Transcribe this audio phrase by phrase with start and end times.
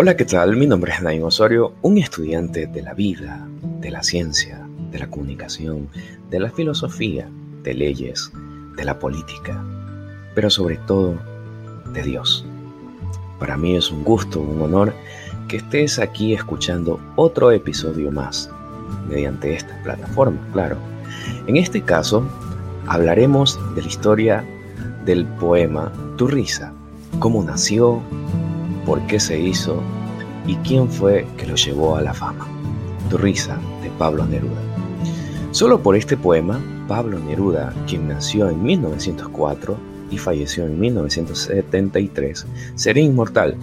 [0.00, 0.56] Hola, ¿qué tal?
[0.56, 3.44] Mi nombre es Naim Osorio, un estudiante de la vida,
[3.80, 5.88] de la ciencia, de la comunicación,
[6.30, 7.28] de la filosofía,
[7.64, 8.30] de leyes,
[8.76, 9.60] de la política,
[10.36, 11.16] pero sobre todo
[11.92, 12.46] de Dios.
[13.40, 14.94] Para mí es un gusto, un honor
[15.48, 18.48] que estés aquí escuchando otro episodio más,
[19.08, 20.76] mediante esta plataforma, claro.
[21.48, 22.22] En este caso,
[22.86, 24.44] hablaremos de la historia
[25.04, 26.72] del poema Tu risa,
[27.18, 28.00] cómo nació,
[28.88, 29.82] por qué se hizo
[30.46, 32.48] y quién fue que lo llevó a la fama.
[33.10, 34.62] Tu risa, de Pablo Neruda.
[35.50, 39.76] Solo por este poema, Pablo Neruda, quien nació en 1904
[40.10, 43.56] y falleció en 1973, sería inmortal.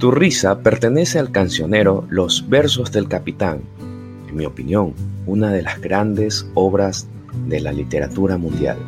[0.00, 3.60] Tu risa pertenece al cancionero Los versos del capitán,
[4.28, 4.94] en mi opinión,
[5.26, 7.06] una de las grandes obras
[7.46, 8.78] de la literatura mundial.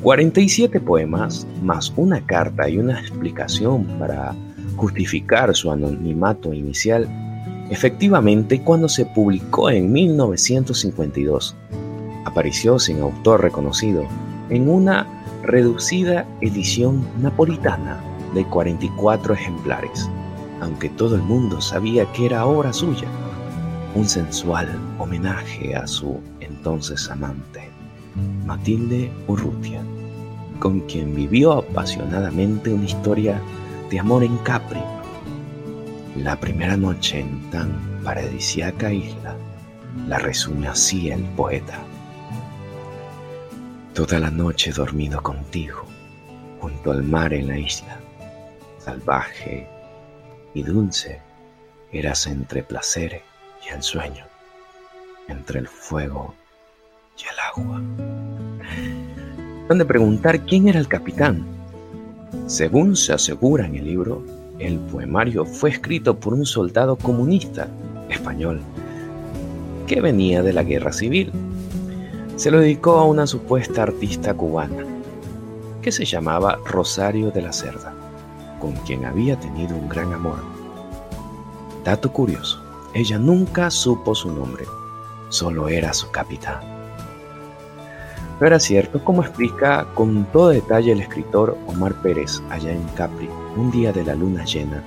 [0.00, 4.34] 47 poemas, más una carta y una explicación para
[4.76, 7.08] justificar su anonimato inicial,
[7.70, 11.56] efectivamente cuando se publicó en 1952,
[12.24, 14.06] apareció sin autor reconocido
[14.50, 15.06] en una
[15.42, 18.02] reducida edición napolitana
[18.34, 20.08] de 44 ejemplares,
[20.60, 23.08] aunque todo el mundo sabía que era obra suya,
[23.94, 27.68] un sensual homenaje a su entonces amante,
[28.44, 29.82] Matilde Urrutia,
[30.58, 33.40] con quien vivió apasionadamente una historia
[33.94, 34.82] de amor en Capri.
[36.16, 39.36] La primera noche en tan paradisiaca isla
[40.08, 41.78] la resume así el poeta.
[43.94, 45.84] Toda la noche he dormido contigo,
[46.60, 48.00] junto al mar en la isla,
[48.78, 49.68] salvaje
[50.54, 51.20] y dulce,
[51.92, 53.22] eras entre placer
[53.64, 54.26] y el sueño,
[55.28, 56.34] entre el fuego
[57.16, 57.76] y el agua.
[59.68, 61.53] Han de preguntar quién era el capitán,
[62.46, 64.22] según se asegura en el libro,
[64.58, 67.68] el poemario fue escrito por un soldado comunista
[68.10, 68.60] español
[69.86, 71.32] que venía de la guerra civil.
[72.36, 74.84] Se lo dedicó a una supuesta artista cubana
[75.80, 77.94] que se llamaba Rosario de la Cerda,
[78.60, 80.38] con quien había tenido un gran amor.
[81.82, 82.62] Dato curioso,
[82.94, 84.64] ella nunca supo su nombre,
[85.28, 86.73] solo era su capitán.
[88.44, 93.70] Era cierto, como explica con todo detalle el escritor Omar Pérez allá en Capri, un
[93.70, 94.82] día de la luna llena.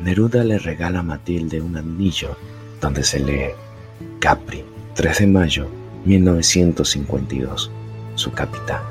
[0.00, 2.36] Neruda le regala a Matilde un anillo
[2.80, 3.52] donde se lee
[4.18, 4.64] Capri,
[4.94, 5.68] 3 de mayo
[6.04, 7.70] 1952,
[8.16, 8.82] su capitán.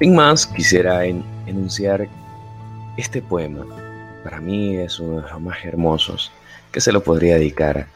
[0.00, 2.08] Sin más, quisiera enunciar
[2.96, 3.64] este poema.
[4.24, 6.32] Para mí es uno de los más hermosos
[6.72, 7.86] que se lo podría dedicar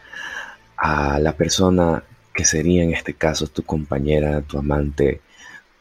[0.77, 2.05] a la persona
[2.39, 5.21] que sería en este caso tu compañera, tu amante,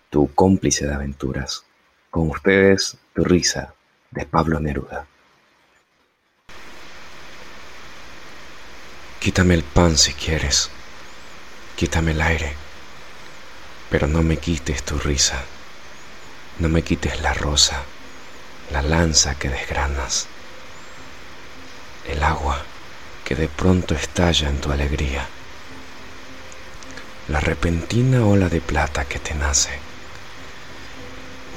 [0.09, 1.63] tu cómplice de aventuras.
[2.09, 3.75] Con ustedes, tu risa
[4.09, 5.06] de Pablo Neruda.
[9.19, 10.72] Quítame el pan si quieres,
[11.75, 12.56] quítame el aire,
[13.91, 15.39] pero no me quites tu risa,
[16.57, 17.84] no me quites la rosa,
[18.72, 20.25] la lanza que desgranas,
[22.07, 22.63] el agua
[23.25, 25.28] que de pronto estalla en tu alegría
[27.29, 29.71] la repentina ola de plata que te nace.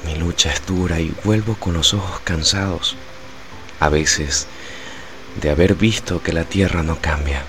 [0.05, 2.97] Mi lucha es dura y vuelvo con los ojos cansados,
[3.79, 4.47] a veces
[5.39, 7.43] de haber visto que la tierra no cambia.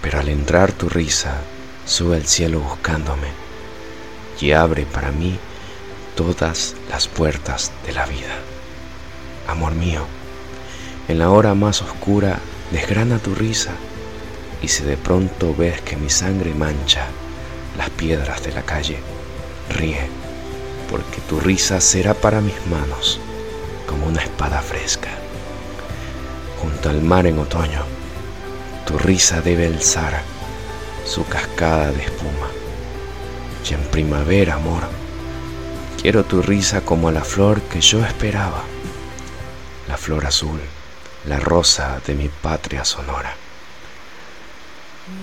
[0.00, 1.42] Pero al entrar tu risa,
[1.84, 3.28] sube el cielo buscándome
[4.40, 5.38] y abre para mí
[6.16, 8.38] todas las puertas de la vida.
[9.46, 10.06] Amor mío,
[11.08, 12.38] en la hora más oscura
[12.70, 13.72] desgrana tu risa
[14.62, 17.06] y si de pronto ves que mi sangre mancha
[17.76, 18.98] las piedras de la calle,
[19.70, 20.08] ríe,
[20.90, 23.18] porque tu risa será para mis manos
[23.86, 25.10] como una espada fresca.
[26.60, 27.82] Junto al mar en otoño,
[28.86, 30.22] tu risa debe alzar
[31.04, 32.48] su cascada de espuma.
[33.68, 34.82] Y en primavera, amor,
[36.00, 38.62] quiero tu risa como la flor que yo esperaba,
[39.88, 40.60] la flor azul,
[41.26, 43.34] la rosa de mi patria sonora.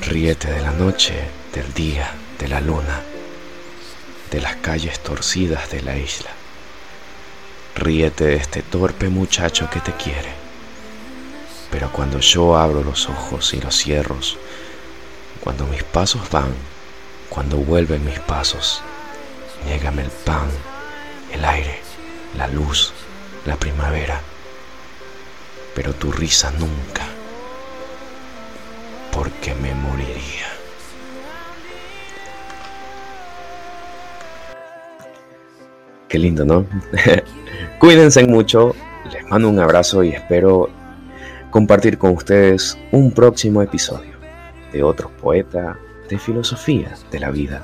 [0.01, 1.13] Ríete de la noche,
[1.53, 3.01] del día, de la luna,
[4.29, 6.31] de las calles torcidas de la isla.
[7.75, 10.33] Ríete de este torpe muchacho que te quiere.
[11.71, 14.37] Pero cuando yo abro los ojos y los cierros,
[15.39, 16.53] cuando mis pasos van,
[17.29, 18.81] cuando vuelven mis pasos,
[19.63, 20.49] niégame el pan,
[21.31, 21.79] el aire,
[22.35, 22.91] la luz,
[23.45, 24.19] la primavera,
[25.73, 27.18] pero tu risa nunca
[29.19, 30.47] porque me moriría.
[36.07, 36.65] Qué lindo, ¿no?
[37.79, 38.73] Cuídense mucho,
[39.11, 40.69] les mando un abrazo y espero
[41.51, 44.13] compartir con ustedes un próximo episodio
[44.71, 45.77] de otro poeta
[46.09, 47.61] de filosofía de la vida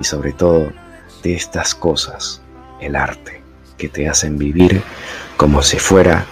[0.00, 0.72] y sobre todo
[1.22, 2.40] de estas cosas,
[2.80, 3.42] el arte,
[3.76, 4.82] que te hacen vivir
[5.36, 6.24] como si fuera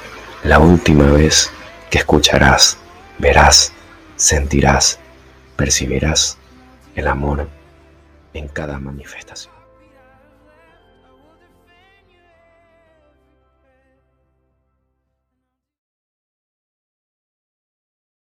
[0.42, 1.50] la última vez
[1.90, 2.78] que escucharás,
[3.18, 3.74] verás,
[4.18, 4.98] sentirás,
[5.56, 6.36] percibirás
[6.96, 7.48] el amor
[8.34, 9.57] en cada manifestación.